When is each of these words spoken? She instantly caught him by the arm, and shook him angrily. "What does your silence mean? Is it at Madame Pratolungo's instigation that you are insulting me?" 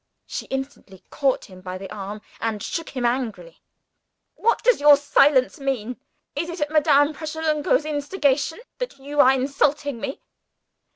She 0.25 0.47
instantly 0.47 1.03
caught 1.11 1.45
him 1.45 1.61
by 1.61 1.77
the 1.77 1.93
arm, 1.93 2.21
and 2.39 2.63
shook 2.63 2.89
him 2.97 3.05
angrily. 3.05 3.61
"What 4.33 4.63
does 4.63 4.81
your 4.81 4.97
silence 4.97 5.59
mean? 5.59 5.97
Is 6.35 6.49
it 6.49 6.59
at 6.59 6.71
Madame 6.71 7.13
Pratolungo's 7.13 7.85
instigation 7.85 8.61
that 8.79 8.97
you 8.97 9.19
are 9.19 9.31
insulting 9.33 9.99
me?" 10.01 10.19